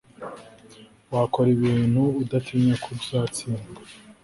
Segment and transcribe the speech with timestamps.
[1.11, 3.81] Wakora ibintu udatinya ko uzatsindwa